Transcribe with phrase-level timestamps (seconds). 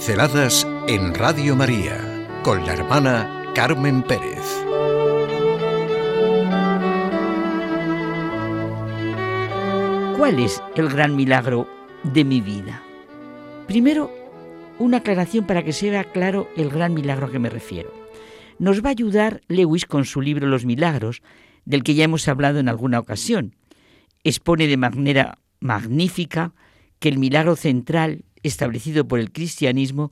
[0.00, 4.40] Pinceladas en Radio María con la hermana Carmen Pérez.
[10.16, 11.68] ¿Cuál es el gran milagro
[12.02, 12.82] de mi vida?
[13.66, 14.10] Primero,
[14.78, 17.92] una aclaración para que sea claro el gran milagro a que me refiero.
[18.58, 21.20] Nos va a ayudar Lewis con su libro Los Milagros,
[21.66, 23.54] del que ya hemos hablado en alguna ocasión.
[24.24, 26.54] Expone de manera magnífica
[27.00, 30.10] que el milagro central establecido por el cristianismo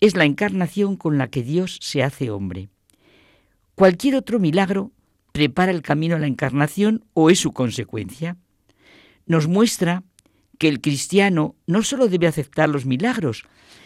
[0.00, 2.68] es la encarnación con la que Dios se hace hombre.
[3.74, 4.92] Cualquier otro milagro
[5.32, 8.36] prepara el camino a la encarnación o es su consecuencia.
[9.26, 10.04] Nos muestra
[10.58, 13.44] que el cristiano no solo debe aceptar los milagros,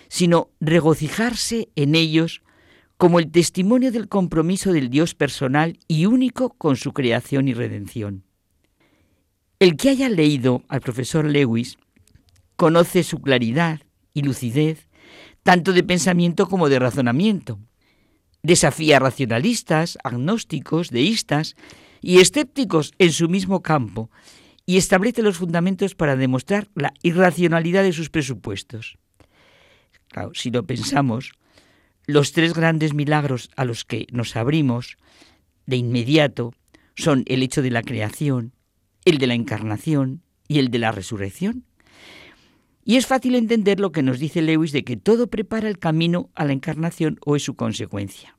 [0.09, 2.43] sino regocijarse en ellos
[2.99, 8.25] como el testimonio del compromiso del Dios personal y único con su creación y redención.
[9.61, 11.79] El que haya leído al profesor Lewis
[12.57, 13.81] conoce su claridad
[14.19, 14.89] y lucidez,
[15.45, 17.61] tanto de pensamiento como de razonamiento.
[18.43, 21.55] Desafía racionalistas, agnósticos, deístas
[22.01, 24.11] y escépticos en su mismo campo
[24.67, 28.99] y establece los fundamentos para demostrar la irracionalidad de sus presupuestos.
[30.35, 31.33] si lo pensamos,
[32.07, 34.97] los tres grandes milagros a los que nos abrimos
[35.67, 36.55] de inmediato
[36.97, 38.53] son el hecho de la creación,
[39.05, 41.68] el de la encarnación y el de la resurrección.
[42.89, 46.31] Y es fácil entender lo que nos dice Lewis de que todo prepara el camino
[46.35, 48.39] a la encarnación o es su consecuencia.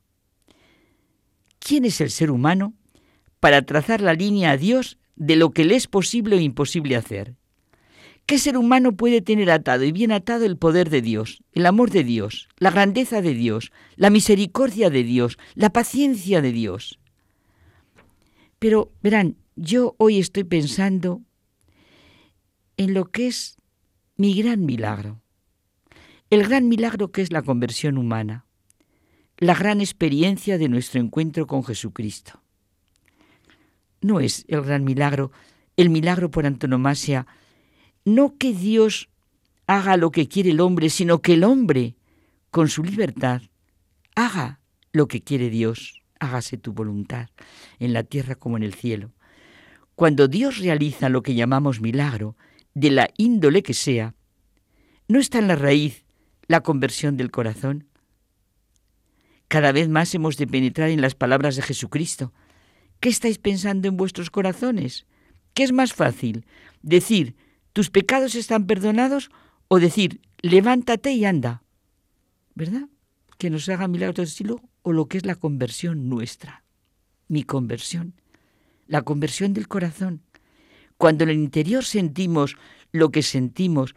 [1.59, 2.73] ¿Quién es el ser humano
[3.39, 7.35] para trazar la línea a Dios de lo que le es posible o imposible hacer?
[8.25, 11.91] ¿Qué ser humano puede tener atado y bien atado el poder de Dios, el amor
[11.91, 16.99] de Dios, la grandeza de Dios, la misericordia de Dios, la paciencia de Dios?
[18.57, 21.21] Pero verán, yo hoy estoy pensando
[22.77, 23.58] en lo que es
[24.19, 25.21] mi gran milagro,
[26.29, 28.45] el gran milagro que es la conversión humana,
[29.37, 32.43] la gran experiencia de nuestro encuentro con Jesucristo.
[34.01, 35.31] No es el gran milagro,
[35.77, 37.27] el milagro por antonomasia,
[38.03, 39.07] no que Dios
[39.67, 41.95] haga lo que quiere el hombre, sino que el hombre,
[42.51, 43.43] con su libertad,
[44.15, 44.59] haga
[44.91, 47.29] lo que quiere Dios, hágase tu voluntad,
[47.79, 49.13] en la tierra como en el cielo.
[49.95, 52.35] Cuando Dios realiza lo que llamamos milagro,
[52.79, 54.15] de la índole que sea,
[55.07, 56.05] ¿no está en la raíz
[56.47, 57.87] la conversión del corazón?
[59.47, 62.33] Cada vez más hemos de penetrar en las palabras de Jesucristo.
[62.99, 65.05] ¿Qué estáis pensando en vuestros corazones?
[65.53, 66.45] ¿Qué es más fácil?
[66.81, 67.35] ¿Decir,
[67.73, 69.29] tus pecados están perdonados?
[69.69, 71.63] o decir, levántate y anda?
[72.55, 72.89] ¿Verdad?
[73.37, 76.63] Que nos haga milagros de estilo o lo que es la conversión nuestra.
[77.27, 78.15] Mi conversión.
[78.87, 80.23] La conversión del corazón.
[80.99, 82.57] Cuando en el interior sentimos
[82.91, 83.95] lo que sentimos,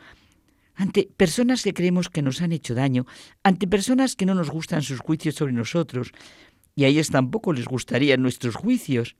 [0.77, 3.07] ante personas que creemos que nos han hecho daño,
[3.43, 6.13] ante personas que no nos gustan sus juicios sobre nosotros,
[6.77, 9.17] y a ellas tampoco les gustarían nuestros juicios,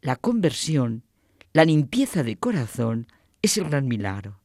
[0.00, 1.02] la conversión,
[1.52, 3.08] la limpieza de corazón,
[3.42, 4.38] es el gran milagro.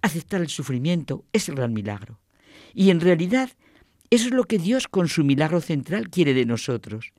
[0.00, 2.18] Aceptar el sufrimiento es el gran milagro.
[2.72, 3.50] Y en realidad,
[4.08, 7.12] eso es lo que Dios con su milagro central quiere de nosotros.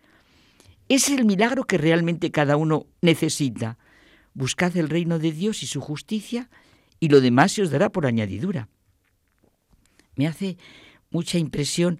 [0.88, 3.78] Es el milagro que realmente cada uno necesita,
[4.34, 6.50] Buscad el reino de Dios y su justicia,
[7.00, 8.70] y lo demás se os dará por añadidura.
[10.16, 10.58] Me hace
[11.12, 12.00] mucha impresión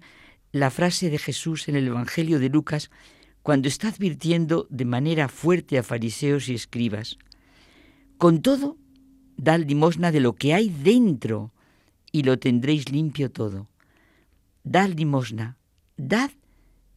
[0.52, 2.90] la frase de Jesús en el Evangelio de Lucas
[3.42, 7.18] cuando está advirtiendo de manera fuerte a fariseos y escribas.
[8.18, 8.76] Con todo,
[9.36, 11.52] dad limosna de lo que hay dentro
[12.12, 13.68] y lo tendréis limpio todo.
[14.62, 15.56] Dad limosna,
[15.96, 16.30] dad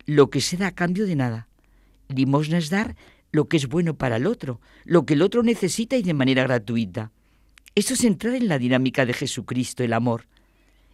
[0.05, 1.47] lo que se da a cambio de nada.
[2.09, 2.97] Limosna es dar
[3.33, 6.43] lo que es bueno para el otro, lo que el otro necesita y de manera
[6.43, 7.11] gratuita.
[7.75, 10.27] Eso es entrar en la dinámica de Jesucristo, el amor,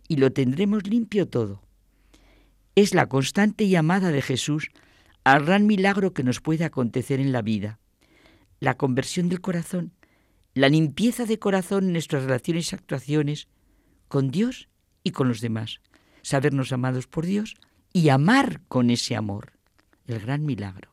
[0.08, 1.62] y lo tendremos limpio todo.
[2.76, 4.70] Es la constante llamada de Jesús
[5.26, 7.78] al gran milagro que nos puede acontecer en la vida,
[8.62, 9.92] la conversión del corazón,
[10.54, 13.50] la limpieza de corazón en nuestras relaciones y actuaciones
[14.08, 14.70] con Dios
[15.04, 15.82] y con los demás,
[16.22, 17.56] sabernos amados por Dios
[17.92, 19.52] y amar con ese amor,
[20.08, 20.89] el gran milagro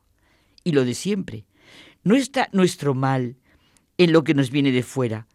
[0.66, 1.46] y lo de siempre.
[2.02, 3.36] No está nuestro mal
[3.98, 5.28] en lo que nos viene de fuera,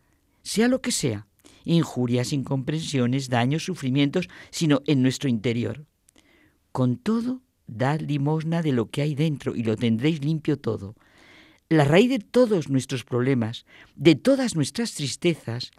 [0.44, 1.25] sea lo que sea,
[1.63, 5.86] injurias, incomprensiones, daños, sufrimientos, sino en nuestro interior.
[6.74, 10.95] Con todo, dad limosna de lo que hay dentro y lo tendréis limpio todo.
[11.69, 15.72] La raíz de todos nuestros problemas, de todas nuestras tristezas,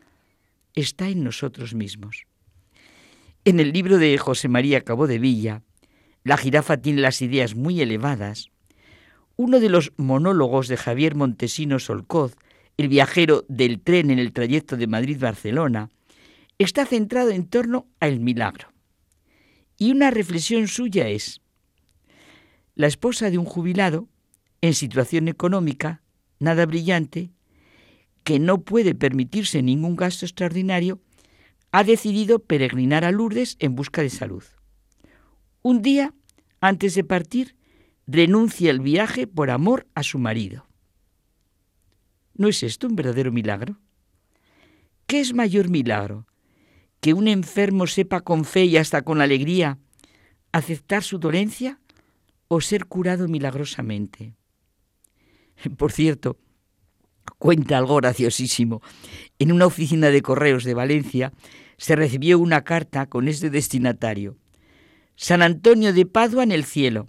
[0.75, 2.25] está en nosotros mismos.
[3.45, 5.63] En el libro de José María Cabo de Villa,
[6.25, 8.52] la jirafa tiene las ideas muy elevadas
[9.37, 12.37] uno de los monólogos de Javier Montesino Solcoz,
[12.77, 15.91] el viajero del tren en el trayecto de Madrid-Barcelona,
[16.59, 18.73] está centrado en torno al milagro.
[19.79, 21.41] Y una reflexión suya es,
[22.75, 24.09] la esposa de un jubilado,
[24.61, 26.03] en situación económica,
[26.39, 27.31] nada brillante,
[28.25, 31.01] que no puede permitirse ningún gasto extraordinario,
[31.73, 34.45] ha decidido peregrinar a Lourdes en busca de salud.
[35.63, 36.15] Un día,
[36.61, 37.57] antes de partir,
[38.13, 40.67] renuncia al viaje por amor a su marido.
[42.35, 43.79] ¿No es esto un verdadero milagro?
[45.07, 46.27] ¿Qué es mayor milagro?
[47.01, 49.79] ¿Que un enfermo sepa con fe y hasta con alegría
[50.53, 51.81] aceptar su dolencia
[52.49, 54.35] o ser curado milagrosamente?
[55.79, 56.37] Por cierto,
[57.39, 58.83] cuenta algo graciosísimo.
[59.39, 61.33] En una oficina de correos de Valencia
[61.79, 64.37] se recibió una carta con este destinatario.
[65.17, 67.09] San Antonio de Padua en el cielo.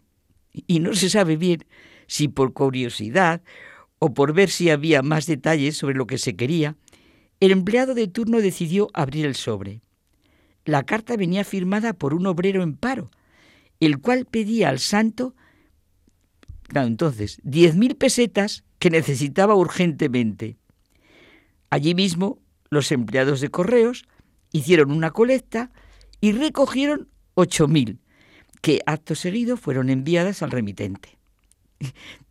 [0.54, 1.66] Y no se sabe bien
[2.08, 3.42] si por curiosidad
[4.00, 6.76] o por ver si había más detalles sobre lo que se quería,
[7.40, 9.82] el empleado de turno decidió abrir el sobre.
[10.66, 13.12] La carta venía firmada por un obrero en paro,
[13.80, 15.36] el cual pedía al santo,
[16.68, 20.58] claro, entonces, diez mil pesetas que necesitaba urgentemente.
[21.70, 22.40] Allí mismo,
[22.70, 24.06] los empleados de correos
[24.52, 25.72] hicieron una colecta
[26.22, 28.00] y recogieron ocho mil,
[28.64, 31.18] que acto seguido fueron enviadas al remitente.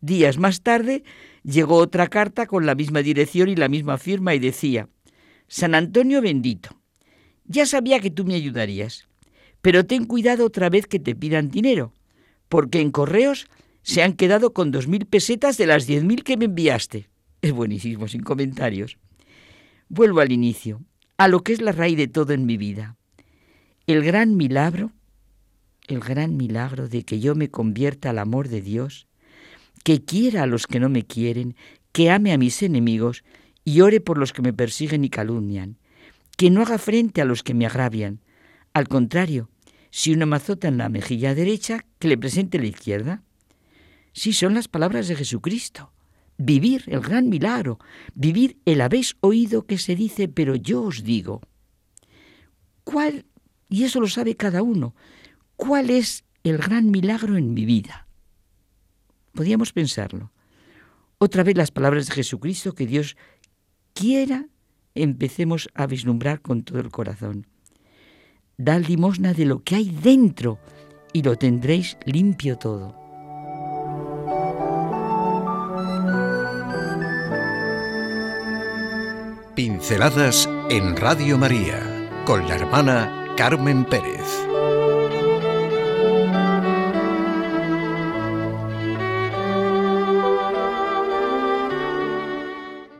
[0.01, 1.03] Días más tarde
[1.43, 4.89] llegó otra carta con la misma dirección y la misma firma y decía,
[5.47, 6.81] San Antonio bendito,
[7.45, 9.07] ya sabía que tú me ayudarías,
[9.61, 11.93] pero ten cuidado otra vez que te pidan dinero,
[12.49, 13.45] porque en correos
[13.83, 17.09] se han quedado con dos mil pesetas de las diez mil que me enviaste.
[17.43, 18.97] Es buenísimo, sin comentarios.
[19.87, 20.81] Vuelvo al inicio,
[21.15, 22.97] a lo que es la raíz de todo en mi vida.
[23.85, 24.93] El gran milagro,
[25.87, 29.07] el gran milagro de que yo me convierta al amor de Dios,
[29.83, 31.55] que quiera a los que no me quieren,
[31.91, 33.23] que ame a mis enemigos
[33.65, 35.77] y ore por los que me persiguen y calumnian,
[36.37, 38.21] que no haga frente a los que me agravian.
[38.73, 39.49] Al contrario,
[39.91, 43.23] si uno me azota en la mejilla derecha, que le presente la izquierda.
[44.11, 45.91] Sí, son las palabras de Jesucristo.
[46.37, 47.77] Vivir el gran milagro,
[48.15, 51.41] vivir el habéis oído que se dice, pero yo os digo.
[52.83, 53.25] ¿Cuál,
[53.69, 54.95] y eso lo sabe cada uno,
[55.65, 58.05] cuál es el gran milagro en mi vida?
[59.33, 60.33] Podíamos pensarlo.
[61.19, 63.15] Otra vez las palabras de Jesucristo que Dios
[63.93, 64.47] quiera
[64.93, 67.47] empecemos a vislumbrar con todo el corazón.
[68.57, 70.59] Dad limosna de lo que hay dentro
[71.13, 73.01] y lo tendréis limpio todo.
[79.55, 84.62] Pinceladas en Radio María con la hermana Carmen Pérez.